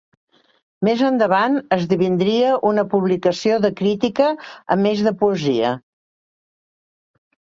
Més 0.87 1.01
endavant 1.07 1.57
esdevindria 1.75 2.55
una 2.69 2.85
publicació 2.95 3.59
de 3.67 3.71
crítica 3.83 4.29
a 4.77 4.81
més 4.85 5.03
de 5.09 5.13
poesia. 5.19 5.75